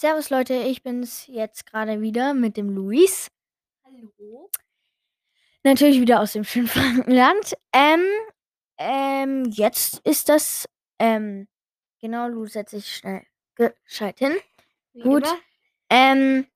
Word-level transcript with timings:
Servus 0.00 0.30
Leute, 0.30 0.54
ich 0.54 0.82
bin's 0.82 1.26
jetzt 1.26 1.66
gerade 1.66 2.00
wieder 2.00 2.32
mit 2.32 2.56
dem 2.56 2.70
Luis. 2.70 3.28
Hallo. 3.84 4.50
Natürlich 5.62 6.00
wieder 6.00 6.20
aus 6.20 6.32
dem 6.32 6.44
schönen 6.46 6.68
Frankenland. 6.68 7.52
Ähm, 7.74 8.06
ähm, 8.78 9.44
jetzt 9.50 9.98
ist 10.06 10.30
das, 10.30 10.66
ähm, 10.98 11.48
genau, 12.00 12.28
Lu 12.28 12.46
setzt 12.46 12.70
sich 12.70 12.96
schnell 12.96 13.26
gescheit 13.56 14.20
hin. 14.20 14.38
Wie 14.94 15.02
Gut. 15.02 15.24
immer. 15.26 15.38
Ähm, 15.90 16.46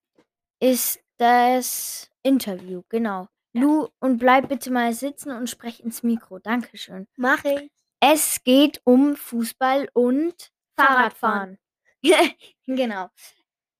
ist 0.58 1.00
das 1.18 2.11
Interview, 2.22 2.80
genau. 2.88 3.29
Ja. 3.52 3.61
Lu, 3.61 3.88
und 4.00 4.16
bleib 4.16 4.48
bitte 4.48 4.70
mal 4.70 4.95
sitzen 4.95 5.32
und 5.32 5.50
sprech 5.50 5.80
ins 5.80 6.02
Mikro. 6.02 6.38
Dankeschön. 6.38 7.08
Mach 7.16 7.45
ich. 7.45 7.70
Es 8.00 8.42
geht 8.42 8.80
um 8.84 9.16
Fußball 9.16 9.90
und 9.92 10.50
Fahrradfahren. 10.76 11.58
genau. 12.66 13.09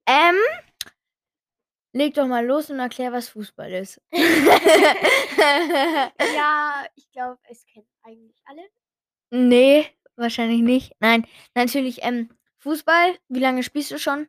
Ähm, 0.07 0.37
leg 1.93 2.15
doch 2.15 2.27
mal 2.27 2.45
los 2.45 2.71
und 2.71 2.79
erklär, 2.79 3.13
was 3.13 3.29
Fußball 3.31 3.73
ist. 3.73 4.01
Ja, 6.35 6.85
ich 6.95 7.11
glaube, 7.13 7.39
es 7.49 7.65
kennen 7.67 7.87
eigentlich 8.03 8.41
alle. 8.47 8.63
nee, 9.31 9.87
wahrscheinlich 10.17 10.63
nicht. 10.63 10.93
Nein, 11.01 11.27
natürlich, 11.55 12.01
ähm, 12.03 12.31
Fußball, 12.59 13.19
wie 13.29 13.41
lange 13.41 13.63
spielst 13.63 13.91
du 13.91 13.99
schon? 13.99 14.29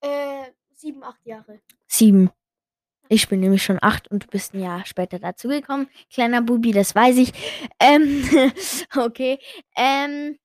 Äh, 0.00 0.50
sieben, 0.74 1.02
acht 1.04 1.24
Jahre. 1.24 1.60
Sieben. 1.86 2.30
Ich 3.08 3.28
bin 3.28 3.40
nämlich 3.40 3.62
schon 3.62 3.78
acht 3.82 4.08
und 4.10 4.24
du 4.24 4.26
bist 4.28 4.54
ein 4.54 4.60
Jahr 4.62 4.84
später 4.86 5.18
dazugekommen. 5.18 5.88
Kleiner 6.12 6.42
Bubi, 6.42 6.72
das 6.72 6.94
weiß 6.94 7.16
ich. 7.18 7.32
Ähm, 7.80 8.28
okay. 8.96 9.38
Ähm, 9.76 10.38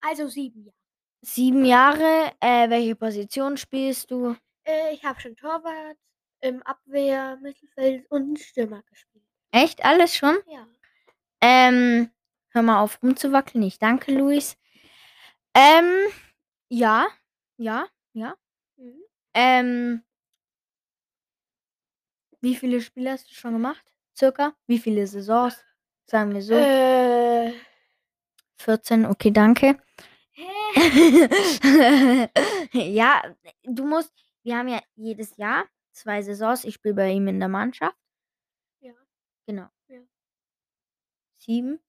Also 0.00 0.28
sieben 0.28 0.64
Jahre. 0.64 0.76
Sieben 1.22 1.64
Jahre. 1.64 2.32
Äh, 2.40 2.68
welche 2.68 2.94
Position 2.94 3.56
spielst 3.56 4.10
du? 4.10 4.36
Äh, 4.64 4.94
ich 4.94 5.04
habe 5.04 5.20
schon 5.20 5.36
Torwart, 5.36 5.96
im 6.40 6.62
Abwehr, 6.62 7.38
Mittelfeld 7.40 8.10
und 8.10 8.38
Stürmer 8.38 8.82
gespielt. 8.82 9.24
Echt 9.52 9.84
alles 9.84 10.14
schon? 10.14 10.36
Ja. 10.48 10.66
Ähm, 11.40 12.10
hör 12.50 12.62
mal 12.62 12.80
auf 12.80 13.02
rumzuwackeln. 13.02 13.62
Ich 13.64 13.78
danke, 13.78 14.12
Luis. 14.12 14.56
Ähm, 15.54 16.08
ja, 16.68 17.06
ja, 17.56 17.86
ja. 18.12 18.34
Mhm. 18.76 19.02
Ähm, 19.34 20.02
wie 22.40 22.56
viele 22.56 22.80
Spiele 22.80 23.12
hast 23.12 23.30
du 23.30 23.34
schon 23.34 23.52
gemacht? 23.52 23.84
Circa? 24.16 24.54
Wie 24.66 24.78
viele 24.78 25.06
Saisons? 25.06 25.64
Sagen 26.06 26.34
wir 26.34 26.42
so. 26.42 26.54
Äh, 26.54 27.52
14, 28.56 29.06
okay, 29.06 29.30
danke. 29.30 29.78
ja, 32.72 33.22
du 33.64 33.84
musst, 33.84 34.12
wir 34.42 34.56
haben 34.56 34.68
ja 34.68 34.80
jedes 34.94 35.36
Jahr 35.36 35.66
zwei 35.92 36.22
Saisons. 36.22 36.64
Ich 36.64 36.74
spiele 36.74 36.94
bei 36.94 37.10
ihm 37.10 37.28
in 37.28 37.38
der 37.40 37.48
Mannschaft. 37.48 37.96
Ja. 38.80 38.92
Genau. 39.46 39.68
Ja. 39.88 40.00
Sieben 41.38 41.80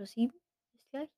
plus 0.00 0.12
sieben 0.12 0.32
ist 0.72 0.90
gleich. 0.90 1.10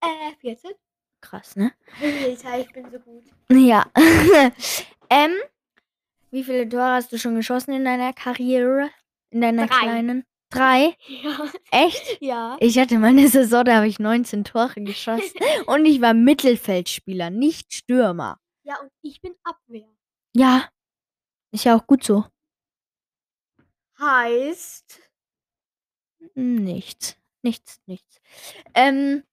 Äh, 0.00 0.34
14? 0.40 0.72
Krass, 1.20 1.54
ne? 1.54 1.72
Alter, 2.02 2.58
ich 2.58 2.72
bin 2.72 2.90
so 2.90 2.98
gut. 2.98 3.22
Ja. 3.48 3.86
ähm, 5.10 5.36
wie 6.32 6.42
viele 6.42 6.68
Tore 6.68 6.94
hast 6.94 7.12
du 7.12 7.18
schon 7.18 7.36
geschossen 7.36 7.72
in 7.72 7.84
deiner 7.84 8.12
Karriere? 8.12 8.90
In 9.30 9.40
deiner 9.42 9.68
Drei. 9.68 9.78
kleinen? 9.78 10.26
Drei? 10.50 10.96
Ja. 11.06 11.50
Echt? 11.70 12.18
Ja. 12.20 12.56
Ich 12.60 12.78
hatte 12.78 12.98
meine 12.98 13.28
Saison, 13.28 13.64
da 13.64 13.76
habe 13.76 13.88
ich 13.88 13.98
19 13.98 14.44
Tore 14.44 14.82
geschossen. 14.82 15.38
und 15.66 15.86
ich 15.86 16.00
war 16.00 16.12
Mittelfeldspieler, 16.14 17.30
nicht 17.30 17.72
Stürmer. 17.72 18.38
Ja, 18.64 18.80
und 18.80 18.90
ich 19.02 19.20
bin 19.20 19.34
Abwehr. 19.44 19.88
Ja. 20.34 20.68
Ist 21.52 21.64
ja 21.64 21.76
auch 21.76 21.86
gut 21.86 22.04
so. 22.04 22.24
Heißt, 23.98 25.00
Nichts. 26.34 27.16
Nichts, 27.42 27.80
nichts. 27.86 28.20
Ähm, 28.74 29.24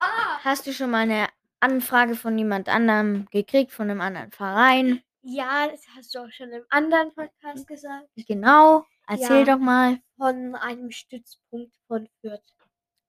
ah, 0.00 0.38
hast 0.42 0.66
du 0.66 0.72
schon 0.72 0.90
mal 0.90 1.02
eine 1.02 1.28
Anfrage 1.60 2.16
von 2.16 2.36
jemand 2.36 2.68
anderem 2.68 3.26
gekriegt, 3.30 3.72
von 3.72 3.90
einem 3.90 4.00
anderen 4.00 4.32
Verein? 4.32 5.02
ja, 5.22 5.68
das 5.68 5.82
hast 5.94 6.14
du 6.14 6.20
auch 6.20 6.30
schon 6.30 6.50
im 6.50 6.64
anderen 6.70 7.12
Podcast 7.14 7.66
gesagt. 7.66 8.08
Genau. 8.16 8.86
Erzähl 9.10 9.46
Ja. 9.46 9.54
doch 9.56 9.58
mal. 9.62 10.00
Von 10.16 10.54
einem 10.54 10.90
Stützpunkt 10.90 11.74
von 11.88 12.08
Fürth. 12.20 12.42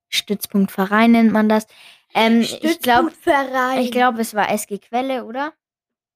Stützpunkt 0.10 0.72
Verein 0.72 1.12
nennt 1.12 1.32
man 1.32 1.48
das. 1.48 1.68
Ähm, 2.14 2.42
ich 2.42 2.60
glaube, 2.82 3.12
Stützpunktverein. 3.12 3.80
ich 3.80 3.92
glaube, 3.92 4.22
es 4.22 4.34
war 4.34 4.50
SG 4.52 4.80
Quelle, 4.80 5.24
oder? 5.26 5.54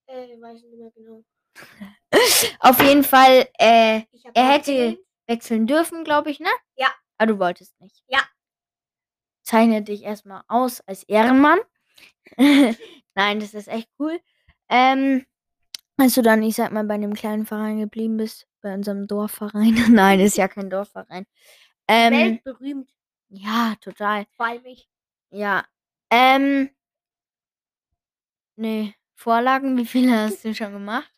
Äh, 0.07 0.39
weiß 0.41 0.61
nicht 0.63 0.77
mehr 0.77 0.91
genau. 0.91 1.23
Auf 2.59 2.81
jeden 2.81 3.03
Fall, 3.03 3.47
äh, 3.59 4.01
Er 4.33 4.47
hätte- 4.51 4.71
abgelehnt. 4.71 4.99
wechseln 5.27 5.67
dürfen, 5.67 6.03
glaube 6.03 6.29
ich, 6.31 6.39
ne? 6.39 6.49
Ja. 6.75 6.87
Aber 7.17 7.27
du 7.33 7.39
wolltest 7.39 7.79
nicht. 7.79 8.03
Ja. 8.07 8.19
Zeichne 9.43 9.81
dich 9.83 10.03
erstmal 10.03 10.41
aus 10.47 10.81
als 10.81 11.03
Ehrenmann. 11.03 11.59
Nein, 12.37 13.39
das 13.39 13.53
ist 13.53 13.67
echt 13.67 13.89
cool. 13.99 14.19
Ähm, 14.69 15.25
als 15.97 16.15
du 16.15 16.21
dann, 16.21 16.43
ich 16.43 16.55
sag 16.55 16.71
mal, 16.71 16.83
bei 16.83 16.95
einem 16.95 17.13
kleinen 17.13 17.45
Verein 17.45 17.79
geblieben 17.79 18.17
bist, 18.17 18.47
bei 18.61 18.73
unserem 18.73 19.07
Dorfverein. 19.07 19.75
Nein, 19.91 20.19
ist 20.19 20.37
ja 20.37 20.47
kein 20.47 20.69
Dorfverein. 20.69 21.25
Ähm, 21.87 22.13
Weltberühmt. 22.13 22.89
ja, 23.29 23.75
total. 23.81 24.25
Vor 24.35 24.45
allem 24.47 24.65
ich. 24.65 24.89
Ja. 25.29 25.65
Ähm, 26.09 26.69
nee, 28.55 28.95
Vorlagen, 29.13 29.77
wie 29.77 29.85
viele 29.85 30.17
hast 30.17 30.43
du 30.43 30.53
schon 30.53 30.73
gemacht? 30.73 31.11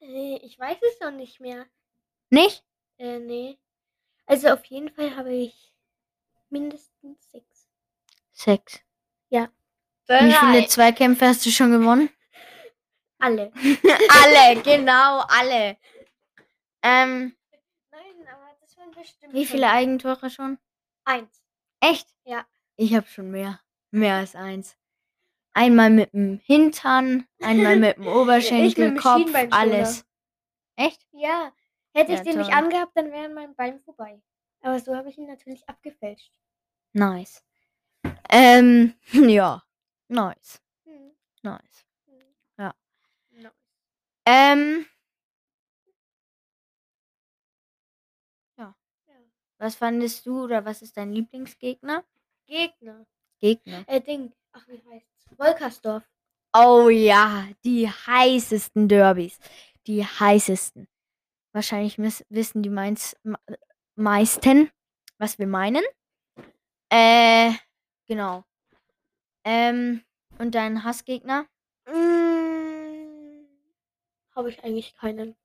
Äh, 0.00 0.36
ich 0.42 0.58
weiß 0.58 0.78
es 0.92 1.00
noch 1.00 1.10
nicht 1.10 1.40
mehr. 1.40 1.66
Nicht? 2.30 2.64
Äh, 2.98 3.18
nee. 3.18 3.58
Also 4.26 4.48
auf 4.48 4.64
jeden 4.66 4.90
Fall 4.90 5.16
habe 5.16 5.32
ich 5.32 5.72
mindestens 6.50 7.30
sechs. 7.30 7.68
Sechs. 8.32 8.80
Ja. 9.28 9.50
Wie 10.06 10.32
viele 10.32 10.66
Zweikämpfe 10.66 11.26
hast 11.26 11.44
du 11.46 11.50
schon 11.50 11.70
gewonnen? 11.70 12.10
Alle. 13.20 13.52
alle, 14.22 14.62
genau, 14.62 15.20
alle. 15.28 15.76
Ähm, 16.82 17.36
Nein, 17.90 18.26
aber 18.32 18.56
das 18.60 18.76
waren 18.78 18.90
bestimmt. 18.90 19.32
wie 19.34 19.46
viele 19.46 19.68
Eigentore 19.70 20.30
schon? 20.30 20.58
Eins. 21.04 21.42
Echt? 21.80 22.08
Ja. 22.24 22.46
Ich 22.76 22.94
habe 22.94 23.06
schon 23.06 23.30
mehr. 23.30 23.60
Mehr 23.90 24.16
als 24.16 24.34
eins. 24.34 24.76
Einmal 25.52 25.90
mit 25.90 26.12
dem 26.12 26.38
Hintern, 26.44 27.26
einmal 27.42 27.76
mit 27.76 27.96
dem 27.96 28.06
Oberschenkel, 28.06 28.90
dem 28.92 28.96
Kopf, 28.96 29.30
alles. 29.50 30.04
Echt? 30.76 31.06
Ja. 31.12 31.52
Hätte 31.92 32.12
ich 32.12 32.18
Ja, 32.18 32.24
den 32.24 32.38
nicht 32.38 32.50
toll. 32.50 32.58
angehabt, 32.58 32.92
dann 32.96 33.10
wäre 33.10 33.28
mein 33.28 33.54
Bein 33.56 33.80
vorbei. 33.80 34.22
Aber 34.62 34.78
so 34.78 34.94
habe 34.94 35.08
ich 35.08 35.18
ihn 35.18 35.26
natürlich 35.26 35.68
abgefälscht. 35.68 36.32
Nice. 36.92 37.44
Ähm, 38.30 38.94
ja. 39.12 39.62
Nice. 40.08 40.62
Hm. 40.84 41.10
Nice. 41.42 41.84
Hm. 44.26 44.32
Ähm, 44.32 44.86
Ja. 48.56 48.74
was 49.58 49.76
fandest 49.76 50.26
du 50.26 50.44
oder 50.44 50.64
was 50.64 50.82
ist 50.82 50.96
dein 50.96 51.12
Lieblingsgegner? 51.12 52.04
Gegner. 52.46 53.06
Gegner. 53.40 53.84
Äh, 53.88 54.00
Ding. 54.00 54.32
Ach, 54.52 54.66
wie 54.68 54.82
heißt's? 54.90 55.26
Wolkersdorf. 55.38 56.02
Oh 56.52 56.88
ja, 56.88 57.46
die 57.64 57.88
heißesten 57.88 58.88
Derbys. 58.88 59.38
Die 59.86 60.04
heißesten. 60.04 60.88
Wahrscheinlich 61.52 61.98
wissen 61.98 62.62
die 62.62 62.70
meins, 62.70 63.16
me- 63.22 63.38
meisten, 63.96 64.70
was 65.18 65.38
wir 65.38 65.46
meinen. 65.46 65.82
Äh, 66.92 67.52
genau. 68.06 68.44
Ähm, 69.44 70.02
und 70.38 70.54
dein 70.54 70.82
Hassgegner? 70.84 71.46
Habe 74.34 74.50
ich 74.50 74.62
eigentlich 74.64 74.94
keinen. 74.94 75.36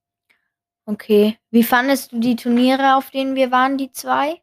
Okay. 0.86 1.38
Wie 1.50 1.64
fandest 1.64 2.12
du 2.12 2.20
die 2.20 2.36
Turniere, 2.36 2.96
auf 2.96 3.10
denen 3.12 3.36
wir 3.36 3.52
waren, 3.52 3.78
die 3.78 3.92
zwei? 3.92 4.42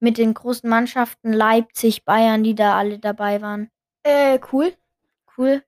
Mit 0.00 0.18
den 0.18 0.34
großen 0.34 0.68
Mannschaften 0.68 1.32
Leipzig, 1.32 2.04
Bayern, 2.04 2.42
die 2.42 2.54
da 2.54 2.76
alle 2.78 2.98
dabei 2.98 3.40
waren. 3.42 3.70
Äh, 4.02 4.40
cool. 4.52 4.74
Cool. 5.36 5.62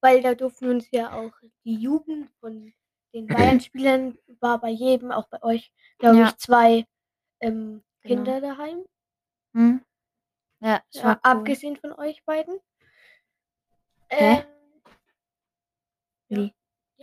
Weil 0.00 0.20
da 0.22 0.34
durften 0.34 0.68
uns 0.68 0.90
ja 0.90 1.12
auch 1.12 1.32
die 1.64 1.76
Jugend 1.76 2.30
von 2.40 2.74
den 3.14 3.26
Bayern-Spielern 3.26 4.18
war 4.40 4.60
bei 4.60 4.68
jedem, 4.70 5.10
auch 5.12 5.28
bei 5.28 5.42
euch, 5.42 5.72
glaube 5.98 6.18
Ja. 6.18 6.28
ich, 6.28 6.36
zwei 6.36 6.84
ähm, 7.40 7.82
Genau. 8.02 8.22
Kinder 8.24 8.40
daheim. 8.42 8.84
Hm? 9.54 9.82
Ja, 10.60 10.82
Ja, 10.90 11.04
war 11.04 11.14
cool. 11.14 11.20
abgesehen 11.22 11.76
von 11.76 11.92
euch 11.94 12.22
beiden. 12.24 12.58
Hä? 14.10 14.40
Ähm, 14.40 14.44
ja. 16.28 16.36
Wie? 16.38 16.54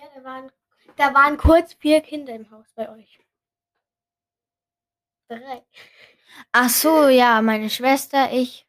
Ja, 0.02 0.08
da 0.16 0.24
waren, 0.24 0.52
da 0.96 1.14
waren 1.14 1.38
kurz 1.38 1.74
vier 1.74 2.02
Kinder 2.02 2.34
im 2.34 2.50
Haus 2.50 2.66
bei 2.74 2.90
euch. 2.90 3.20
Drei. 5.28 5.64
Ach 6.52 6.70
so, 6.70 7.08
ja, 7.08 7.42
meine 7.44 7.70
Schwester, 7.70 8.34
ich 8.34 8.68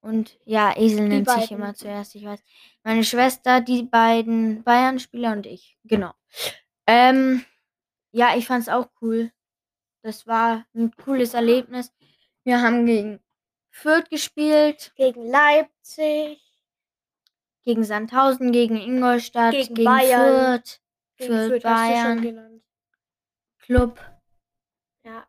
und 0.00 0.36
ja, 0.44 0.76
Esel 0.76 1.06
nennt 1.08 1.28
sich 1.28 1.36
beiden. 1.36 1.56
immer 1.58 1.74
zuerst, 1.74 2.14
ich 2.16 2.24
weiß. 2.24 2.42
meine 2.82 3.04
Schwester, 3.04 3.60
die 3.60 3.84
beiden 3.84 4.64
Bayern-Spieler 4.64 5.32
und 5.32 5.46
ich. 5.46 5.76
Genau. 5.84 6.12
Ähm, 6.86 7.44
ja, 8.10 8.36
ich 8.36 8.46
fand's 8.46 8.68
auch 8.68 8.88
cool. 9.00 9.30
Das 10.02 10.26
war 10.26 10.66
ein 10.74 10.92
cooles 10.96 11.34
Erlebnis. 11.34 11.92
Wir 12.42 12.60
haben 12.62 12.84
gegen 12.86 13.20
Fürth 13.70 14.10
gespielt, 14.10 14.92
Gegen 14.96 15.24
Leipzig, 15.24 16.40
gegen 17.68 17.84
Sandhausen, 17.84 18.50
gegen 18.50 18.78
Ingolstadt, 18.78 19.52
Gegen 19.52 19.74
gegen, 19.74 19.84
Bayern. 19.84 20.62
Fürth, 20.62 20.80
gegen 21.18 21.34
Fürth, 21.34 21.48
Fürth 21.50 21.62
Bayern. 21.62 22.62
Club. 23.58 24.00
Ja, 25.04 25.26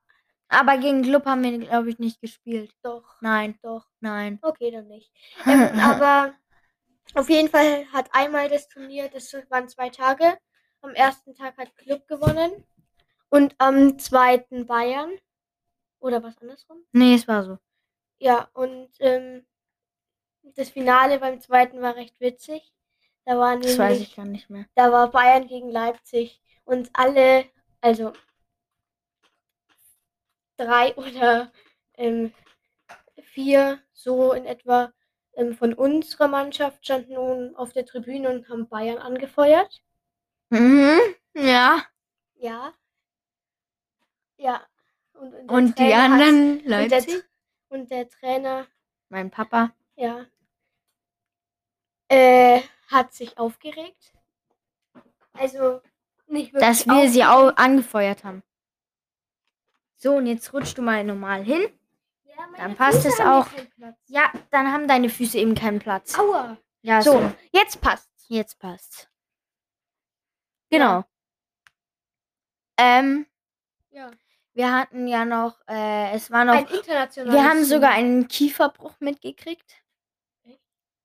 Aber 0.48 0.78
gegen 0.78 1.02
Club 1.02 1.26
haben 1.26 1.44
wir, 1.44 1.58
glaube 1.58 1.90
ich, 1.90 2.00
nicht 2.00 2.22
gespielt. 2.22 2.74
doch, 2.82 3.18
Nein, 3.20 3.60
doch. 3.62 3.86
nein. 4.00 4.40
Okay, 4.42 4.72
dann 4.72 4.88
nicht. 4.88 5.12
Ähm, 5.46 5.70
aber 5.82 6.34
auf 7.14 7.30
jeden 7.30 7.50
Fall 7.50 7.86
hat 7.92 8.08
einmal 8.14 8.48
das 8.48 8.70
Turnier, 8.70 9.10
das 9.10 9.34
waren 9.50 9.68
zwei 9.68 9.90
Tage. 9.90 10.38
Am 10.80 10.92
ersten 10.92 11.36
Tag 11.36 11.58
hat 11.58 11.76
Club 11.76 12.08
gewonnen 12.08 12.64
und 13.28 13.54
am 13.58 14.00
zweiten 14.00 14.66
Bayern. 14.66 15.12
Oder 16.00 16.24
was 16.24 16.38
andersrum? 16.38 16.86
nee, 16.94 17.16
es 17.16 17.28
war 17.28 17.44
so. 17.44 17.58
Ja, 18.20 18.50
und 18.54 18.92
ähm, 19.00 19.46
das 20.44 20.70
Finale 20.70 21.20
beim 21.20 21.40
zweiten 21.40 21.82
war 21.82 21.96
recht 21.96 22.20
witzig. 22.20 22.74
Da 23.26 23.38
war 23.38 23.58
Das 23.60 23.78
weiß 23.78 24.00
ich 24.00 24.00
nämlich, 24.00 24.16
gar 24.16 24.26
nicht 24.26 24.50
mehr. 24.50 24.66
da 24.76 24.92
war 24.92 25.12
Bayern 25.12 25.48
gegen 25.48 25.70
Leipzig 25.70 26.42
und 26.66 26.90
alle, 26.94 27.46
also 27.82 28.14
drei 30.58 30.94
oder 30.98 31.52
ähm, 31.96 32.34
vier 33.22 33.80
so 33.94 34.34
in 34.34 34.46
etwa 34.46 34.92
ähm, 35.36 35.56
von 35.56 35.74
unserer 35.74 36.28
Mannschaft 36.28 36.84
standen 36.86 37.14
nun 37.14 37.56
auf 37.56 37.74
der 37.74 37.86
Tribüne 37.86 38.30
und 38.30 38.50
haben 38.50 38.68
Bayern 38.68 38.98
angefeuert. 38.98 39.82
Mhm, 40.50 41.00
ja. 41.36 41.84
Ja. 42.36 42.74
Ja. 44.38 44.66
Und, 45.14 45.34
der 45.34 45.50
Und 45.52 45.80
die 45.80 45.94
anderen 45.94 46.58
und 46.60 46.68
der, 46.70 46.90
Leipzig? 46.90 47.24
und 47.68 47.92
der 47.92 48.10
Trainer, 48.10 48.66
Mein 49.10 49.30
Papa. 49.30 49.74
Ja, 50.00 50.26
äh, 52.10 52.62
hat 52.88 53.14
sich 53.14 53.38
aufgeregt. 53.38 54.14
Also 55.34 55.82
nicht 56.28 56.54
wirklich 56.54 56.68
Dass 56.68 56.88
wir 56.88 57.10
sie 57.10 57.24
auch 57.24 57.56
angefeuert 57.58 58.24
haben. 58.24 58.44
So, 59.96 60.16
und 60.16 60.28
jetzt 60.28 60.54
rutschst 60.54 60.78
du 60.78 60.82
mal 60.82 61.04
normal 61.04 61.44
hin. 61.44 61.62
Ja, 62.24 62.48
Dann 62.58 62.76
passt 62.76 63.04
Füße 63.04 63.10
es 63.10 63.20
auch. 63.20 63.48
Ja, 64.08 64.32
dann 64.50 64.72
haben 64.72 64.88
deine 64.88 65.10
Füße 65.10 65.38
eben 65.38 65.56
keinen 65.56 65.80
Platz. 65.80 66.18
Aua. 66.18 66.58
Ja, 66.82 67.02
So, 67.02 67.14
so. 67.20 67.34
jetzt 67.52 67.82
passt's. 67.82 68.26
Jetzt 68.30 68.60
passt. 68.60 69.10
Genau. 70.70 71.04
Ähm, 72.78 73.26
Ja. 73.90 74.10
wir 74.54 74.72
hatten 74.74 75.08
ja 75.08 75.26
noch, 75.26 75.60
äh, 75.68 76.12
es 76.14 76.32
war 76.32 76.46
noch, 76.46 76.54
Ein 76.54 76.68
internationales. 76.68 77.34
wir 77.34 77.44
haben 77.50 77.66
sogar 77.66 77.92
einen 77.92 78.28
Kieferbruch 78.28 78.96
mitgekriegt. 79.00 79.84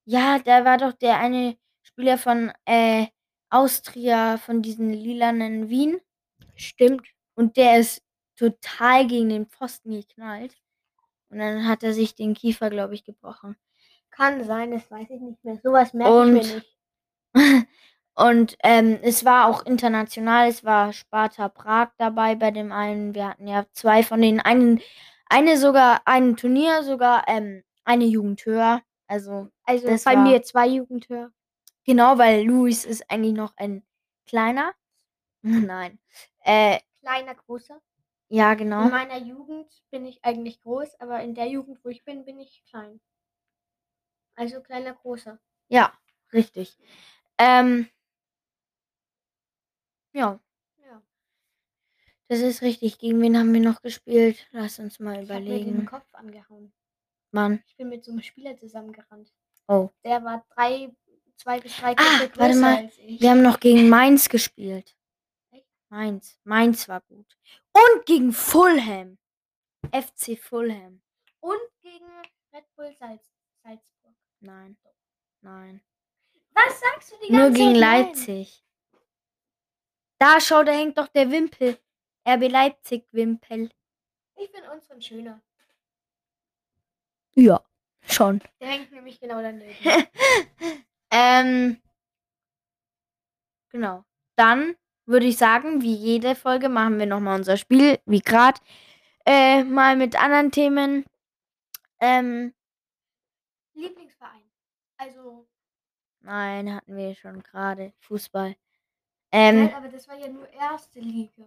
Ja, 0.04 0.38
da 0.38 0.64
war 0.64 0.78
doch 0.78 0.92
der 0.92 1.18
eine 1.18 1.56
Spieler 1.82 2.18
von 2.18 2.52
äh, 2.66 3.06
Austria, 3.50 4.36
von 4.38 4.62
diesen 4.62 4.92
lilanen 4.92 5.68
Wien. 5.68 6.00
Stimmt. 6.54 7.06
Und 7.34 7.56
der 7.56 7.78
ist 7.78 8.02
total 8.36 9.06
gegen 9.06 9.28
den 9.28 9.46
Pfosten 9.46 9.92
geknallt. 9.92 10.56
Und 11.30 11.38
dann 11.38 11.66
hat 11.66 11.82
er 11.82 11.94
sich 11.94 12.14
den 12.14 12.34
Kiefer, 12.34 12.70
glaube 12.70 12.94
ich, 12.94 13.04
gebrochen. 13.04 13.56
Kann 14.10 14.44
sein, 14.44 14.70
das 14.70 14.90
weiß 14.90 15.08
ich 15.10 15.20
nicht 15.20 15.42
mehr. 15.44 15.58
Sowas 15.62 15.92
merke 15.94 16.12
Und- 16.14 16.36
ich 16.36 16.46
mir 16.48 16.54
nicht. 16.54 16.76
Und 18.16 18.56
ähm, 18.62 19.00
es 19.02 19.24
war 19.24 19.48
auch 19.48 19.66
international, 19.66 20.48
es 20.48 20.62
war 20.62 20.92
Sparta 20.92 21.48
Prag 21.48 21.88
dabei 21.98 22.36
bei 22.36 22.52
dem 22.52 22.70
einen. 22.70 23.12
Wir 23.12 23.30
hatten 23.30 23.48
ja 23.48 23.64
zwei 23.72 24.04
von 24.04 24.22
denen, 24.22 24.38
einen, 24.38 24.80
eine 25.26 25.58
sogar, 25.58 26.02
ein 26.04 26.36
Turnier, 26.36 26.84
sogar 26.84 27.24
ähm, 27.26 27.64
eine 27.84 28.04
Jugend 28.04 28.46
höher. 28.46 28.82
Also 29.06 29.50
Also 29.64 29.86
das 29.86 30.04
bei 30.04 30.14
war- 30.16 30.22
mir 30.22 30.42
zwei 30.42 30.66
Jugendhör. 30.68 31.32
genau, 31.84 32.18
weil 32.18 32.44
Luis 32.44 32.84
ist 32.84 33.10
eigentlich 33.10 33.34
noch 33.34 33.56
ein 33.56 33.84
kleiner. 34.26 34.74
Nein. 35.42 35.98
Äh, 36.44 36.80
Kleiner, 37.00 37.34
großer. 37.34 37.80
ja, 38.28 38.52
In 38.52 38.58
genau. 38.58 38.88
meiner 38.88 39.18
Jugend 39.18 39.70
bin 39.90 40.06
ich 40.06 40.24
eigentlich 40.24 40.60
groß, 40.62 40.98
aber 41.00 41.22
in 41.22 41.34
der 41.34 41.48
Jugend, 41.48 41.84
wo 41.84 41.90
ich 41.90 42.02
bin, 42.04 42.24
bin 42.24 42.38
ich 42.40 42.64
klein. 42.70 43.00
Also 44.36 44.60
kleiner, 44.62 44.94
großer. 44.94 45.38
Ja, 45.68 45.92
richtig. 46.32 46.76
Ähm, 47.38 47.88
ja, 50.12 50.40
Ja. 50.78 51.02
das 52.28 52.40
ist 52.40 52.62
richtig. 52.62 52.98
Gegen 52.98 53.20
wen 53.20 53.36
haben 53.38 53.52
wir 53.52 53.60
noch 53.60 53.82
gespielt? 53.82 54.46
Lass 54.52 54.78
uns 54.78 54.98
mal 54.98 55.22
Ich 55.22 55.30
habe 55.30 55.40
mir 55.40 55.50
den 55.50 55.58
überlegen. 55.62 55.86
Kopf 55.86 56.12
angehauen. 56.14 56.72
Mann. 57.34 57.62
Ich 57.66 57.76
bin 57.76 57.88
mit 57.88 58.04
so 58.04 58.12
einem 58.12 58.22
Spieler 58.22 58.56
zusammengerannt. 58.56 59.32
Oh. 59.68 59.90
Der 60.04 60.22
war 60.24 60.44
drei, 60.54 60.94
zwei 61.36 61.60
bis 61.60 61.76
drei 61.76 61.94
Ah, 61.96 62.28
warte 62.36 62.56
mal. 62.56 62.76
als 62.76 62.96
ich. 62.98 63.20
Wir 63.20 63.30
haben 63.30 63.42
noch 63.42 63.60
gegen 63.60 63.88
Mainz 63.88 64.28
gespielt. 64.28 64.96
Echt? 65.50 65.66
Mainz. 65.88 66.38
Mainz 66.44 66.88
war 66.88 67.00
gut. 67.02 67.36
Und 67.72 68.06
gegen 68.06 68.32
Fulham. 68.32 69.18
FC 69.92 70.38
Fulham. 70.38 71.02
Und 71.40 71.60
gegen 71.82 72.06
Red 72.52 72.64
Bull 72.76 72.94
Salz 72.98 73.22
Salzburg. 73.62 74.14
Nein. 74.40 74.76
Nein. 75.42 75.82
Was 76.52 76.80
sagst 76.80 77.12
du 77.12 77.16
die 77.26 77.32
Nur 77.32 77.42
ganze 77.46 77.58
gegen 77.58 77.72
Zeit? 77.74 77.80
Leipzig. 77.80 78.64
Da 80.18 80.40
schau, 80.40 80.62
da 80.62 80.72
hängt 80.72 80.96
doch 80.96 81.08
der 81.08 81.30
Wimpel. 81.30 81.78
RB 82.26 82.48
Leipzig 82.48 83.06
Wimpel. 83.12 83.70
Ich 84.36 84.50
finde 84.50 84.70
unseren 84.72 85.02
schöner. 85.02 85.42
Ja, 87.34 87.64
schon. 88.02 88.40
Der 88.60 88.68
hängt 88.68 88.92
nämlich 88.92 89.20
genau 89.20 89.42
daneben. 89.42 89.74
ähm, 91.10 91.80
genau. 93.70 94.04
Dann 94.36 94.76
würde 95.06 95.26
ich 95.26 95.36
sagen, 95.36 95.82
wie 95.82 95.94
jede 95.94 96.34
Folge 96.34 96.68
machen 96.68 96.98
wir 96.98 97.06
nochmal 97.06 97.36
unser 97.38 97.56
Spiel, 97.56 97.98
wie 98.06 98.20
gerade. 98.20 98.60
Äh, 99.26 99.64
mal 99.64 99.96
mit 99.96 100.20
anderen 100.20 100.50
Themen. 100.50 101.04
Ähm, 102.00 102.54
Lieblingsverein. 103.74 104.42
Also, 104.96 105.46
nein, 106.20 106.74
hatten 106.74 106.96
wir 106.96 107.14
schon 107.14 107.42
gerade. 107.42 107.92
Fußball. 108.00 108.54
Ähm, 109.32 109.64
nein, 109.64 109.74
aber 109.74 109.88
das 109.88 110.06
war 110.06 110.16
ja 110.16 110.28
nur 110.28 110.48
erste 110.52 111.00
Liga. 111.00 111.42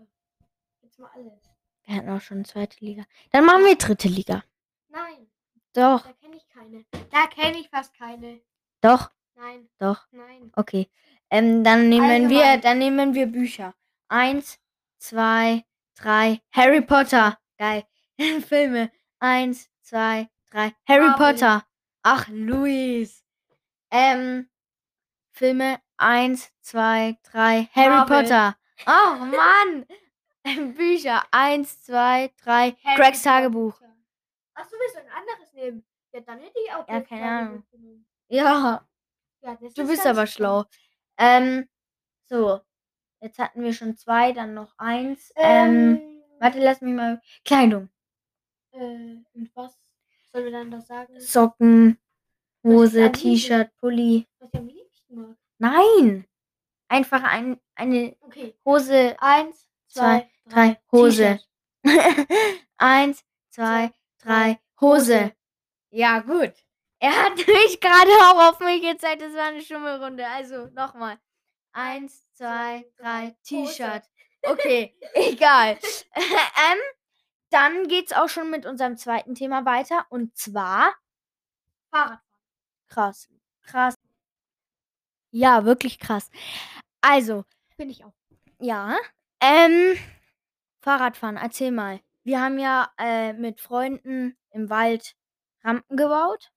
Jetzt 0.81 0.99
mal 0.99 1.09
alles. 1.13 1.49
wir 1.85 1.95
hatten 1.95 2.09
auch 2.09 2.21
schon 2.21 2.43
zweite 2.43 2.83
Liga. 2.83 3.05
Dann 3.31 3.45
machen 3.45 3.63
wir 3.63 3.75
dritte 3.77 4.07
Liga. 4.07 4.43
Nein, 4.89 5.29
Doch, 5.77 6.01
da 6.07 6.13
kenne 6.13 6.35
ich 6.35 6.47
keine. 6.49 6.85
Da 7.11 7.27
kenne 7.27 7.59
ich 7.59 7.69
fast 7.69 7.93
keine. 7.95 8.41
doch, 8.81 9.11
Nein, 9.35 9.69
doch. 9.77 10.07
nein. 10.11 10.51
Okay. 10.55 10.89
Ähm, 11.29 11.63
dann 11.63 11.87
nehmen 11.89 12.29
wir, 12.29 12.39
Allgemein. 12.41 12.61
dann 12.61 12.77
nehmen 12.79 13.13
wir 13.13 13.27
Bücher. 13.27 13.75
Eins, 14.07 14.59
zwei, 14.97 15.63
drei. 15.95 16.41
Harry 16.51 16.81
Potter. 16.81 17.37
Geil. 17.59 17.85
Filme. 18.47 18.91
Eins, 19.19 19.69
zwei, 19.81 20.29
drei. 20.49 20.73
Harry 20.87 21.05
Marvel. 21.09 21.33
Potter. 21.33 21.65
Ach, 22.01 22.27
Luis. 22.29 23.23
Ähm, 23.91 24.49
Filme. 25.31 25.79
Eins, 25.97 26.51
zwei, 26.61 27.17
drei. 27.29 27.69
Harry 27.75 27.89
Marvel. 27.95 28.21
Potter. 28.23 28.57
Oh, 28.87 29.15
Mann. 29.25 29.85
Bücher. 30.75 31.23
Eins, 31.29 31.83
zwei, 31.83 32.31
drei. 32.43 32.75
Harry 32.83 32.95
Gregs 32.95 33.21
Tagebuch. 33.21 33.77
Potter. 33.77 33.93
Ach, 34.55 34.65
du 34.65 34.71
willst 34.75 34.97
ein 34.97 35.05
anderes 35.11 35.46
nehmen? 35.57 35.85
Ja, 36.13 36.21
dann 36.21 36.39
hätte 36.39 36.57
ich 36.65 36.73
auch 36.73 36.87
Ja, 36.87 37.01
keine 37.01 37.25
Ahnung. 37.25 37.63
genommen. 37.71 38.05
Ja, 38.29 38.87
Ja, 39.41 39.55
du 39.55 39.65
ist 39.67 39.75
bist 39.75 40.05
aber 40.05 40.25
schlau. 40.27 40.65
Ähm, 41.17 41.67
so. 42.25 42.61
Jetzt 43.19 43.39
hatten 43.39 43.63
wir 43.63 43.73
schon 43.73 43.95
zwei, 43.97 44.31
dann 44.31 44.53
noch 44.53 44.73
eins. 44.77 45.31
Ähm, 45.35 45.97
Ähm, 45.97 46.23
Warte, 46.39 46.59
lass 46.59 46.81
mich 46.81 46.93
mal. 46.93 47.19
Kleidung. 47.43 47.89
Äh, 48.71 48.77
und 49.33 49.49
was 49.55 49.75
sollen 50.31 50.45
wir 50.45 50.51
dann 50.51 50.69
da 50.69 50.79
sagen? 50.81 51.19
Socken, 51.19 51.97
Hose? 52.63 53.11
T-Shirt, 53.11 53.71
Pulli. 53.77 54.27
Was 54.39 54.49
ich 54.53 54.59
am 54.59 54.67
liebsten 54.67 55.15
mag. 55.15 55.37
Nein! 55.57 56.25
Einfach 56.89 57.23
ein, 57.23 57.59
eine 57.75 58.15
Okay. 58.21 58.55
Hose, 58.63 59.15
Eins, 59.19 59.67
Zwei, 59.87 60.29
zwei, 60.47 60.49
drei, 60.49 60.81
Hose. 60.91 61.39
Eins, 62.77 63.25
Zwei, 63.49 63.91
drei, 64.19 64.59
Hose. 64.79 65.33
Ja, 65.91 66.19
gut. 66.19 66.53
Er 66.99 67.25
hat 67.25 67.37
mich 67.47 67.79
gerade 67.79 68.11
auch 68.11 68.49
auf 68.49 68.59
mich 68.59 68.81
gezeigt. 68.81 69.21
Das 69.21 69.33
war 69.33 69.47
eine 69.47 69.61
Schummelrunde. 69.61 70.25
Also, 70.27 70.67
nochmal. 70.67 71.17
Eins, 71.73 72.25
zwei, 72.33 72.89
drei, 72.97 73.35
T-Shirt. 73.43 74.03
Okay, 74.43 74.95
egal. 75.13 75.77
ähm, 76.15 76.79
dann 77.49 77.87
geht's 77.87 78.13
auch 78.13 78.29
schon 78.29 78.49
mit 78.49 78.65
unserem 78.65 78.97
zweiten 78.97 79.35
Thema 79.35 79.65
weiter. 79.65 80.05
Und 80.09 80.35
zwar 80.37 80.93
Fahrradfahren. 81.91 82.19
krass. 82.87 83.29
Krass. 83.63 83.95
Ja, 85.31 85.65
wirklich 85.65 85.99
krass. 85.99 86.29
Also, 87.01 87.43
Bin 87.77 87.89
ich 87.89 88.03
auch. 88.05 88.13
ja. 88.59 88.95
Ähm, 89.39 89.97
Fahrradfahren, 90.81 91.37
erzähl 91.37 91.71
mal. 91.71 91.99
Wir 92.23 92.41
haben 92.41 92.57
ja 92.57 92.91
äh, 92.97 93.33
mit 93.33 93.61
Freunden 93.61 94.35
im 94.51 94.69
Wald 94.69 95.15
Rampen 95.67 95.97
gebaut. 95.97 96.51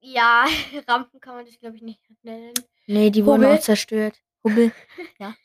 Ja, 0.00 0.46
Rampen 0.88 1.20
kann 1.20 1.36
man 1.36 1.44
das, 1.44 1.58
glaube 1.58 1.76
ich, 1.76 1.82
nicht 1.82 2.00
nennen. 2.22 2.54
Nee, 2.86 3.10
die 3.10 3.24
wurden 3.24 3.44
Hubbel. 3.44 3.58
auch 3.58 3.60
zerstört. 3.60 4.16
Hubbel. 4.44 4.72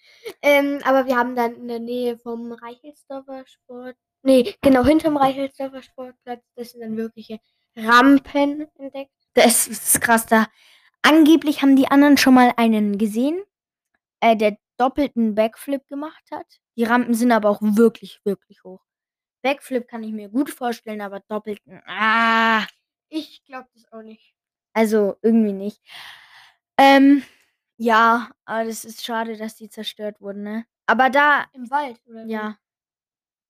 Ähm, 0.42 0.80
aber 0.84 1.06
wir 1.06 1.16
haben 1.16 1.36
dann 1.36 1.56
in 1.56 1.68
der 1.68 1.80
Nähe 1.80 2.18
vom 2.18 2.52
Reichelsdorfer 2.52 3.46
Sport. 3.48 3.96
Nee, 4.24 4.56
genau 4.62 4.84
hinterm 4.84 5.16
Reichelsdorfer 5.16 5.82
Sportplatz. 5.82 6.44
Das 6.56 6.72
sind 6.72 6.82
dann 6.82 6.98
wirkliche 6.98 7.40
Rampen 7.78 8.68
entdeckt. 8.78 9.14
Das 9.36 9.68
ist 9.68 10.02
krass. 10.02 10.26
Da 10.26 10.48
angeblich 11.02 11.62
haben 11.62 11.76
die 11.76 11.88
anderen 11.88 12.18
schon 12.18 12.34
mal 12.34 12.52
einen 12.58 12.98
gesehen, 12.98 13.42
äh, 14.20 14.36
der 14.36 14.58
doppelten 14.78 15.36
Backflip 15.36 15.88
gemacht 15.88 16.26
hat. 16.32 16.48
Die 16.76 16.84
Rampen 16.84 17.14
sind 17.14 17.32
aber 17.32 17.50
auch 17.50 17.62
wirklich, 17.62 18.20
wirklich 18.26 18.64
hoch. 18.64 18.84
Backflip 19.44 19.88
kann 19.88 20.04
ich 20.04 20.12
mir 20.12 20.30
gut 20.30 20.50
vorstellen, 20.50 21.02
aber 21.02 21.22
doppelten, 21.22 21.82
ah, 21.86 22.66
Ich 23.10 23.44
glaube 23.46 23.68
das 23.74 23.92
auch 23.92 24.02
nicht. 24.02 24.36
also 24.74 25.18
irgendwie 25.22 25.54
nicht. 25.54 25.82
Ähm, 26.78 27.24
ja, 27.78 28.32
aber 28.46 28.66
das 28.66 28.86
ist 28.86 29.04
schade, 29.06 29.38
dass 29.38 29.56
die 29.56 29.70
zerstört 29.70 30.20
wurden, 30.22 30.44
ne? 30.44 30.66
Aber 30.86 31.10
da, 31.10 31.46
Im 31.54 31.70
Wald, 31.70 32.00
oder? 32.08 32.26
ja. 32.26 32.58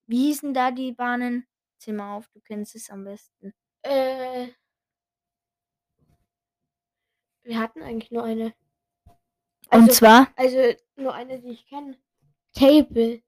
Wie 0.08 0.28
hießen 0.28 0.54
da 0.54 0.72
die 0.72 0.94
Bahnen? 0.94 1.46
Zähl 1.80 1.94
mal 1.94 2.16
auf, 2.16 2.28
du 2.30 2.40
kennst 2.42 2.76
es 2.76 2.90
am 2.90 3.04
besten. 3.04 3.54
Äh, 3.84 4.48
wir 7.44 7.60
hatten 7.60 7.82
eigentlich 7.82 8.12
nur 8.12 8.24
eine. 8.24 8.54
Und 9.70 9.82
Also, 9.84 9.92
zwar 9.92 10.28
also 10.38 10.58
nur 10.96 11.14
eine, 11.14 11.40
die 11.40 11.50
ich 11.50 11.68
kenne. 11.68 11.98
Table. 12.54 13.22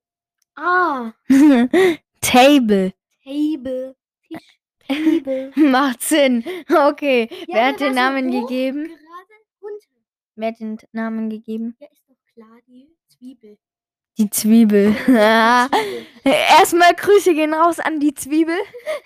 Ah, 0.56 1.12
Table. 2.22 2.94
Table. 3.24 3.96
Tisch. 4.28 4.59
Table. 4.90 5.52
Macht 5.56 6.02
Sinn. 6.02 6.44
Okay. 6.70 7.30
Ja, 7.48 7.56
Wer 7.56 7.66
hat 7.68 7.80
den 7.80 7.94
so 7.94 8.00
Namen 8.00 8.32
hoch, 8.34 8.48
gegeben? 8.48 8.84
Gerade 8.84 9.42
runter. 9.62 9.88
Wer 10.36 10.48
hat 10.50 10.60
den 10.60 10.78
Namen 10.92 11.30
gegeben? 11.30 11.76
Ja, 11.80 11.88
ist 11.92 12.04
doch 12.10 12.16
klar, 12.34 12.60
die 12.68 12.88
Zwiebel. 13.08 13.58
Die 14.18 14.30
Zwiebel. 14.30 14.92
Die 14.92 14.96
Zwiebel. 15.06 15.70
Erstmal 16.24 16.94
Grüße 16.94 17.34
gehen 17.34 17.54
raus 17.54 17.80
an 17.80 18.00
die 18.00 18.14
Zwiebel. 18.14 18.58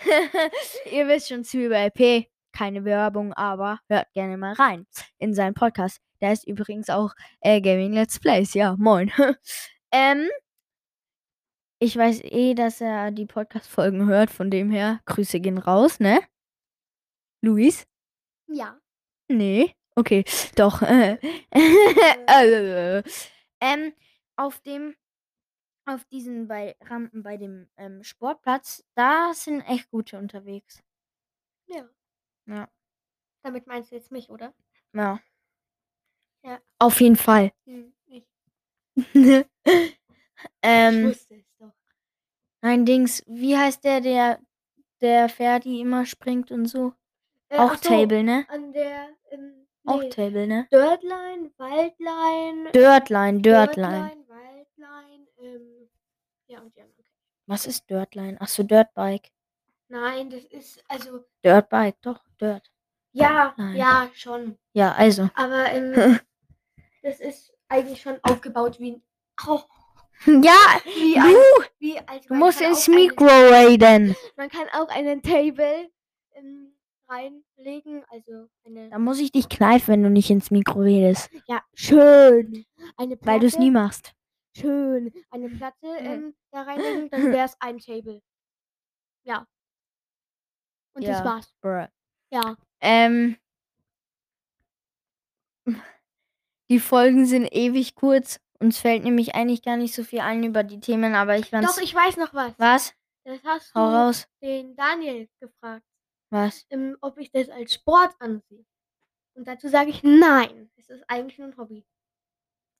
Ihr 0.92 1.08
wisst 1.08 1.30
schon, 1.30 1.44
Zwiebel 1.44 1.74
LP. 1.88 2.28
Keine 2.52 2.86
Werbung, 2.86 3.34
aber 3.34 3.80
hört 3.90 4.12
gerne 4.14 4.38
mal 4.38 4.54
rein 4.54 4.86
in 5.18 5.34
seinen 5.34 5.56
Podcast. 5.56 6.00
Der 6.22 6.34
ist 6.34 6.48
übrigens 6.48 6.90
auch 6.90 7.14
äh, 7.42 7.60
Gaming 7.62 7.94
Let's 7.94 8.20
Plays. 8.20 8.54
Ja, 8.54 8.76
moin. 8.78 9.12
ähm, 9.92 10.28
ich 11.84 11.98
weiß 11.98 12.22
eh, 12.24 12.54
dass 12.54 12.80
er 12.80 13.12
die 13.12 13.26
Podcast-Folgen 13.26 14.08
hört, 14.08 14.32
von 14.32 14.50
dem 14.50 14.72
her 14.72 15.02
Grüße 15.06 15.42
gehen 15.42 15.58
raus, 15.58 16.00
ne? 16.00 16.22
Luis? 17.42 17.86
Ja. 18.48 18.80
Nee. 19.28 19.76
Okay, 19.96 20.24
doch. 20.56 20.82
Äh, 20.82 21.18
äh, 21.52 23.04
ähm, 23.60 23.94
auf 24.38 24.62
dem, 24.62 24.96
auf 25.86 26.06
diesen 26.06 26.48
bei 26.48 26.78
Rampen 26.82 27.22
bei 27.22 27.36
dem 27.36 27.70
ähm, 27.76 28.02
Sportplatz, 28.02 28.86
da 28.96 29.34
sind 29.34 29.62
echt 29.62 29.92
gute 29.92 30.18
unterwegs. 30.18 30.82
Ja. 31.68 31.90
Ja. 32.46 32.70
Damit 33.44 33.68
meinst 33.68 33.92
du 33.92 33.96
jetzt 33.96 34.12
mich, 34.12 34.30
oder? 34.30 34.54
Ja. 34.94 35.20
Ja. 36.44 36.62
Auf 36.80 37.02
jeden 37.02 37.18
Fall. 37.18 37.52
Hm, 37.66 37.94
ich, 38.06 38.26
ähm, 40.62 41.00
ich 41.00 41.06
wusste 41.06 41.36
es 41.36 41.58
doch. 41.58 41.74
Ein 42.64 42.86
Dings, 42.86 43.24
wie 43.28 43.58
heißt 43.58 43.84
der, 43.84 44.00
der, 44.02 44.40
der 45.02 45.28
Ferdi 45.30 45.82
immer 45.82 46.06
springt 46.06 46.50
und 46.50 46.66
so? 46.66 46.94
Äh, 47.50 47.58
Auch 47.58 47.74
ach 47.74 47.84
so, 47.84 47.90
Table, 47.90 48.24
ne? 48.24 48.46
An 48.48 48.72
der, 48.72 49.10
ähm, 49.32 49.68
Auch 49.86 50.02
nee, 50.02 50.10
Table, 50.10 50.48
ne? 50.48 50.68
Dirtline, 50.72 51.52
Waldline. 51.58 52.72
Dirtline, 52.72 53.42
Dirtline. 53.42 54.12
Waldline, 54.28 55.28
ähm, 55.40 55.90
ja, 56.48 56.62
und 56.62 56.76
die 56.76 56.82
anderen. 56.82 57.00
Okay. 57.00 57.10
Was 57.48 57.68
ist 57.68 57.90
Dirtline? 57.90 58.38
Ach 58.40 58.48
so, 58.48 58.64
Dirtbike. 58.64 59.30
Nein, 59.90 60.30
das 60.30 60.46
ist, 60.46 60.82
also, 60.88 61.26
Dirtbike, 61.44 62.02
doch, 62.02 62.24
Dirt. 62.40 62.72
ja, 63.12 63.54
Nein. 63.58 63.76
ja, 63.76 64.10
schon. 64.16 64.58
Ja, 64.72 64.94
also. 64.94 65.30
Aber, 65.36 65.70
ähm, 65.70 66.18
das 67.04 67.20
ist 67.20 67.54
eigentlich 67.68 68.02
schon 68.02 68.18
aufgebaut 68.24 68.80
wie 68.80 68.94
ein, 68.94 69.04
oh, 69.48 69.60
Ja, 70.26 70.80
wie 70.86 71.18
ein, 71.18 71.32
du, 71.34 71.64
wie, 71.80 71.98
also 72.08 72.28
du 72.30 72.34
musst 72.36 72.62
ins 72.62 72.88
Mikro 72.88 73.26
reden. 73.26 74.16
Man 74.38 74.50
kann 74.50 74.68
auch 74.74 74.88
einen 74.90 75.22
Table, 75.22 75.90
ähm, 76.34 76.74
reinlegen, 77.10 78.04
also 78.10 78.48
eine, 78.66 78.90
Da 78.90 79.00
muss 79.00 79.20
ich 79.20 79.32
dich 79.32 79.50
kneifen, 79.50 79.94
wenn 79.94 80.04
du 80.04 80.10
nicht 80.10 80.30
ins 80.30 80.50
Mikro 80.52 80.80
redest. 80.80 81.30
ja, 81.48 81.62
schön. 81.74 82.66
Eine 82.98 83.18
Platte. 83.18 83.26
Weil 83.34 83.40
du 83.42 83.48
es 83.48 83.58
nie 83.58 83.72
machst. 83.72 84.14
schön 84.56 85.12
eine 85.32 85.50
Platte 85.50 85.88
ähm, 86.00 86.34
da 86.52 86.62
reinlegen, 86.62 87.10
dann 87.10 87.24
wäre 87.34 87.46
es 87.46 87.56
ein 87.60 87.80
Table. 87.80 88.22
Ja. 89.24 89.48
Und 90.94 91.08
das 91.08 91.20
Ja. 91.20 91.26
war's. 91.26 91.54
Bruh. 91.62 91.88
Ja. 92.32 92.56
Ähm. 92.82 93.38
Die 96.70 96.80
Folgen 96.80 97.26
sind 97.26 97.48
ewig 97.52 97.96
kurz. 97.96 98.40
Uns 98.64 98.80
fällt 98.80 99.04
nämlich 99.04 99.36
eigentlich 99.36 99.62
gar 99.62 99.76
nicht 99.76 99.94
so 99.94 100.06
viel 100.06 100.22
ein 100.22 100.42
über 100.42 100.64
die 100.64 100.80
Themen, 100.80 101.16
aber 101.16 101.38
ich 101.38 101.50
fand's. 101.50 101.76
Doch, 101.76 101.84
ich 101.84 101.94
weiß 101.94 102.16
noch 102.16 102.34
was. 102.34 102.54
Was? 102.58 102.94
Das 103.26 103.44
hast 103.44 103.76
du 103.76 103.80
Hau 103.80 103.90
raus. 103.90 104.26
den 104.42 104.74
Daniel 104.74 105.28
gefragt, 105.42 105.84
Was? 106.30 106.66
ähm, 106.70 106.96
ob 107.02 107.18
ich 107.18 107.30
das 107.30 107.50
als 107.50 107.74
Sport 107.74 108.16
ansehe. 108.20 108.64
Und 109.34 109.50
dazu 109.50 109.68
sage 109.68 109.90
ich 109.90 110.02
nein. 110.02 110.72
Es 110.78 110.90
ist 110.90 111.04
eigentlich 111.10 111.38
nur 111.40 111.50
ein 111.50 111.58
Hobby. 111.58 111.86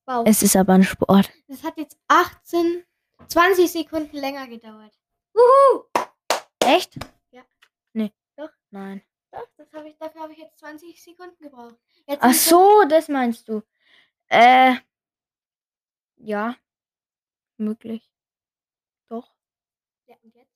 Wow. 0.06 0.26
Es 0.26 0.42
ist 0.42 0.56
aber 0.56 0.72
ein 0.72 0.84
Sport. 0.84 1.30
das 1.50 1.64
hat 1.64 1.76
jetzt 1.78 1.98
18, 2.08 2.86
20 3.28 3.70
Sekunden 3.70 4.16
länger 4.16 4.48
gedauert. 4.48 4.98
Echt? 6.64 6.96
Ja. 7.32 7.42
Nee. 7.92 8.14
Doch. 8.38 8.52
Nein. 8.72 9.02
Doch, 9.34 9.48
das 9.58 9.68
hab 9.74 9.84
ich, 9.86 9.98
dafür 9.98 10.22
habe 10.22 10.32
ich 10.32 10.40
jetzt 10.40 10.60
20 10.60 11.04
Sekunden 11.04 11.44
gebraucht. 11.44 11.76
Jetzt 12.08 12.24
Ach 12.24 12.34
so, 12.34 12.86
das 12.88 13.10
meinst 13.10 13.50
du. 13.50 13.64
Äh. 14.30 14.76
Ja. 16.18 16.56
Möglich. 17.58 18.10
Doch. 19.10 19.36
Ja, 20.08 20.16
und 20.24 20.36
jetzt? 20.36 20.54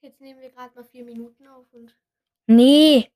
Jetzt 0.00 0.20
nehmen 0.20 0.40
wir 0.40 0.50
gerade 0.50 0.74
mal 0.74 0.84
vier 0.84 1.04
Minuten 1.04 1.46
auf 1.46 1.66
und. 1.72 1.96
Nee. 2.46 3.10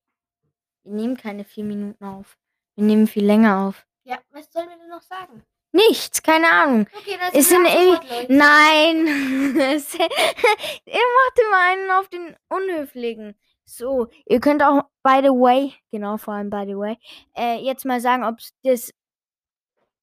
Wir 0.83 0.93
nehmen 0.93 1.17
keine 1.17 1.45
vier 1.45 1.65
Minuten 1.65 2.05
auf. 2.05 2.39
Wir 2.77 2.85
nehmen 2.85 3.07
viel 3.07 3.25
länger 3.25 3.67
auf. 3.67 3.87
Ja, 4.05 4.19
was 4.31 4.53
sollen 4.53 4.69
wir 4.69 4.77
denn 4.77 4.89
noch 4.89 5.03
sagen? 5.03 5.43
Nichts, 5.73 6.23
keine 6.23 6.49
Ahnung. 6.49 6.87
Okay, 6.97 7.19
ab 7.21 7.35
ewig. 7.35 7.47
sofort, 7.47 8.11
Leute. 8.11 8.33
Nein. 8.33 9.07
Ihr 9.57 11.07
macht 11.17 11.39
immer 11.41 11.61
einen 11.63 11.91
auf 11.91 12.09
den 12.09 12.37
Unhöflichen. 12.49 13.35
So, 13.65 14.09
ihr 14.27 14.41
könnt 14.41 14.63
auch, 14.63 14.83
by 15.03 15.21
the 15.23 15.31
way, 15.31 15.75
genau, 15.91 16.19
vor 16.19 16.35
allem 16.35 16.51
by 16.51 16.65
the 16.67 16.77
way, 16.77 16.99
äh, 17.35 17.57
jetzt 17.57 17.85
mal 17.85 18.01
sagen, 18.01 18.23
ob 18.25 18.39
das 18.63 18.93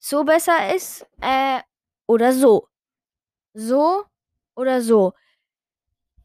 so 0.02 0.24
besser 0.24 0.76
ist 0.76 1.06
äh, 1.22 1.62
oder 2.08 2.34
so. 2.34 2.68
So 3.54 4.04
oder 4.56 4.82
so. 4.82 5.14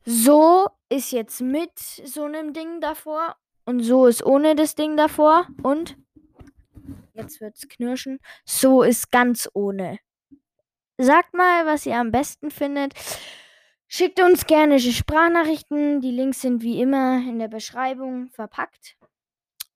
So 0.05 0.69
ist 0.89 1.13
jetzt 1.13 1.41
mit 1.41 1.79
so 1.79 2.25
einem 2.25 2.53
Ding 2.53 2.81
davor 2.81 3.37
und 3.65 3.83
so 3.83 4.07
ist 4.07 4.25
ohne 4.25 4.55
das 4.55 4.75
Ding 4.75 4.97
davor 4.97 5.47
und 5.63 5.97
jetzt 7.13 7.41
wird's 7.41 7.69
knirschen. 7.69 8.19
So 8.45 8.83
ist 8.83 9.11
ganz 9.11 9.49
ohne. 9.53 9.99
Sagt 10.99 11.35
mal, 11.35 11.67
was 11.67 11.85
ihr 11.85 11.97
am 11.97 12.11
besten 12.11 12.51
findet. 12.51 12.95
Schickt 13.89 14.21
uns 14.21 14.47
gerne 14.47 14.81
Sprachnachrichten. 14.81 16.01
Die 16.01 16.11
Links 16.11 16.41
sind 16.41 16.63
wie 16.63 16.81
immer 16.81 17.19
in 17.19 17.39
der 17.39 17.49
Beschreibung 17.49 18.29
verpackt. 18.31 18.97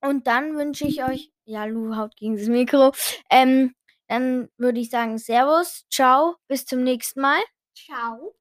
Und 0.00 0.26
dann 0.26 0.57
wünsche 0.57 0.87
ich 0.87 1.04
euch, 1.04 1.30
ja, 1.45 1.66
Lu 1.66 1.95
haut 1.97 2.16
gegen 2.16 2.37
das 2.37 2.47
Mikro. 2.49 2.92
Ähm, 3.30 3.75
dann 4.11 4.49
würde 4.57 4.81
ich 4.81 4.90
sagen, 4.90 5.19
Servus, 5.19 5.87
ciao, 5.88 6.35
bis 6.49 6.67
zum 6.67 6.83
nächsten 6.83 7.21
Mal 7.21 7.40
Ciao. 7.76 8.35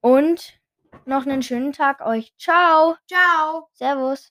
und 0.00 0.60
noch 1.06 1.26
einen 1.26 1.42
schönen 1.42 1.72
Tag 1.72 2.00
euch. 2.06 2.32
Ciao, 2.38 2.96
Ciao. 3.08 3.68
Servus. 3.72 4.30